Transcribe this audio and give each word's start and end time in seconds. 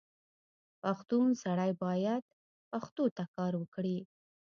پښتون 0.81 1.27
سړی 1.43 1.71
باید 1.83 2.23
پښتو 2.71 3.03
ته 3.17 3.23
کار 3.35 3.53
وکړي. 3.61 3.97